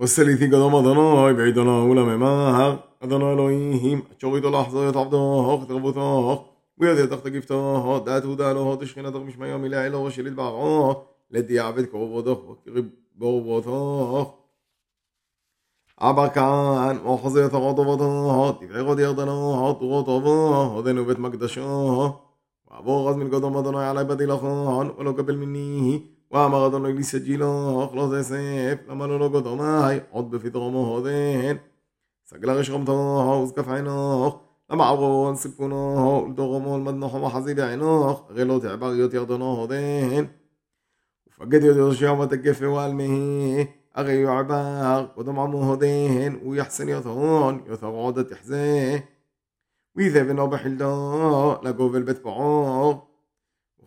עושה 0.00 0.24
לעתים 0.24 0.48
קדום 0.48 0.74
אדוני, 0.76 1.34
בעיתונו 1.34 1.90
ולממר, 1.90 2.76
אדוני 3.00 3.24
אלוהים, 3.32 4.00
שורתו 4.18 4.50
לחזור 4.50 4.88
את 4.88 4.96
עבדו, 4.96 5.64
תרבותו, 5.68 6.44
ויודע 6.78 7.16
תחת 7.16 7.26
גפתו, 7.26 8.02
דעת 8.06 8.24
ודע 8.24 8.52
לו, 8.52 8.76
תשכינתו 8.80 9.20
משמעי 9.24 9.52
המילה 9.52 9.86
אלו 9.86 10.04
ראשי 10.04 10.22
לדברו, 10.22 10.94
לתיעבד 11.30 11.86
קרובותו, 11.86 12.56
קרובותו. 13.18 14.36
אבא 16.00 16.28
כאן, 16.34 16.96
אוחזי 17.04 17.46
את 17.46 17.54
אורות 17.54 17.76
טובותו, 17.76 18.52
תבערות 18.52 18.98
ירדנו, 18.98 19.72
תורות 19.72 20.06
טובו, 20.06 20.70
עודנו 20.74 21.04
בית 21.04 21.18
מקדשו. 21.18 22.08
ועבור 22.70 23.10
אז 23.10 23.16
מלגודו 23.16 23.60
אדוני 23.60 23.86
עלי 23.88 24.04
בדילכון, 24.04 24.90
ולא 24.98 25.12
קבל 25.16 25.34
מיני. 25.36 26.00
ואמר 26.30 26.66
אדון 26.66 26.82
לגליסא 26.86 27.18
ג'ילו, 27.18 27.70
אוכלו 27.82 28.08
זסף, 28.08 28.74
למה 28.88 29.06
לא 29.06 29.18
לא 29.20 29.28
גודומי, 29.28 29.96
עוד 30.10 30.30
בפי 30.30 30.50
דרומו 30.50 30.86
הודן. 30.86 31.56
סגלה 32.26 32.52
רשרומתו, 32.54 33.40
וזקף 33.44 33.68
עינוך, 33.68 34.38
למה 34.70 34.90
עברון 34.90 35.36
סיפונו, 35.36 36.24
ולדרומו 36.28 36.68
ולמדנוחו 36.70 37.18
מחזי 37.18 37.54
בעינוך, 37.54 38.26
הרי 38.30 38.44
לא 38.44 38.58
תעבר 38.62 38.94
יות 38.94 39.14
ירדונו 39.14 39.52
הודן. 39.56 40.24
ופגד 41.28 41.62
יות 41.62 41.76
ירשיהו 41.76 42.18
ותגפה 42.18 42.68
ועלמי, 42.68 43.66
הרי 43.94 44.12
יועבר, 44.12 45.06
קודם 45.14 45.38
עמו 45.38 45.64
הודן, 45.64 46.46
ויחסן 46.50 46.88
יות 46.88 47.06
הון, 47.06 47.60
יות 47.66 47.82
הרעודה 47.82 48.24
תחזה. 48.24 48.98
ויזה 49.96 50.24
בנו 50.24 50.50
בחלדו, 50.50 51.54
לגובל 51.62 52.02
בית 52.02 52.18
פעור. 52.18 53.04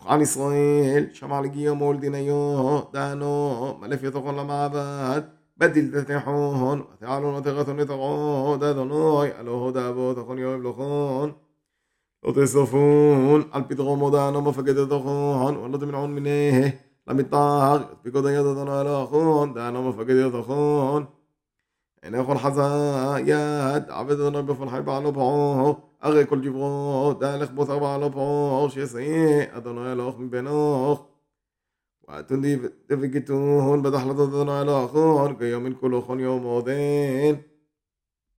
וכלל 0.05 0.21
ישראל 0.21 1.05
שמע 1.13 1.41
לגיום 1.41 1.81
ולדיניו 1.81 2.79
דנו 2.93 3.77
מלפיתו 3.81 4.21
כל 4.21 4.39
המעבד 4.39 5.21
בדיל 5.57 5.93
תתחון 6.01 6.81
ותעלו 6.97 7.39
נתרתו 7.39 7.73
נתרעות 7.73 8.63
אדוני 8.63 9.29
הלא 9.39 9.71
דאבות 9.73 10.17
הכל 10.17 10.37
יאהב 10.39 10.61
לכון 10.61 11.31
לא 12.25 12.33
תסופון 12.43 13.43
על 13.51 13.61
פתרום 13.67 14.11
דנו 14.15 14.41
מפקד 14.41 14.85
תתחון 14.85 15.57
ולא 15.57 15.77
תמנעון 15.77 16.15
מיניה 16.15 16.69
למטר 17.07 17.77
ידפיקו 17.93 18.21
דיד 18.21 18.37
אדוני 18.45 18.71
הלא 18.71 19.03
אחון 19.03 19.53
דנו 19.53 19.89
מפקד 19.89 20.29
תתחון 20.29 21.03
إن 22.03 22.15
أخو 22.15 22.31
الحزايات 22.33 23.91
عبد 23.91 24.19
الرب 24.19 24.53
في 24.53 24.63
الحيبة 24.63 24.93
على 24.93 25.11
بعوه 25.11 25.83
أغي 26.05 26.25
كل 26.25 26.41
جبو 26.41 27.11
دالك 27.11 27.51
بثرب 27.51 27.83
على 27.83 28.09
بعوه 28.09 28.67
شيسي 28.69 29.43
أدنى 29.43 29.93
الأخ 29.93 30.15
من 30.19 30.29
بنوخ 30.29 30.99
وأتندي 32.03 32.55
تفكتون 32.89 33.81
بدحلة 33.81 34.23
أدنى 34.23 34.61
الأخور 34.61 35.33
كيوم 35.33 35.73
كل 35.73 35.95
أخون 35.95 36.19
يوم 36.19 36.47
أدين 36.47 37.50